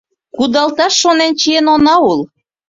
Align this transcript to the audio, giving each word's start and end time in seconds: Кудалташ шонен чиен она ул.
Кудалташ 0.35 0.93
шонен 1.01 1.33
чиен 1.39 1.65
она 1.75 1.95
ул. 2.09 2.19